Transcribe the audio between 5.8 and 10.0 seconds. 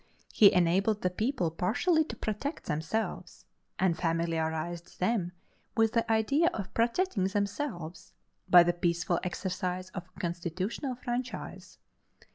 the idea of protecting themselves, by the peaceful exercise